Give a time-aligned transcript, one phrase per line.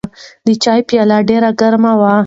[0.45, 2.13] د چای پیاله ډېره ګرمه وه.